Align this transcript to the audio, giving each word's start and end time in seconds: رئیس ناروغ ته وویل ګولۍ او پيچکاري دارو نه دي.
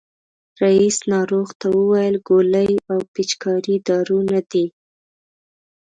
رئیس 0.63 0.97
ناروغ 1.11 1.49
ته 1.59 1.67
وویل 1.77 2.15
ګولۍ 2.27 2.71
او 2.91 2.99
پيچکاري 3.13 3.75
دارو 3.87 4.19
نه 4.31 4.41
دي. 4.51 4.65